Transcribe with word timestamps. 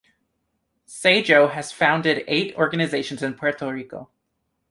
Seijo 0.87 1.51
has 1.51 1.71
founded 1.71 2.23
eight 2.27 2.55
organizations 2.55 3.21
in 3.21 3.35
Puerto 3.35 3.67
Rico. 3.71 4.09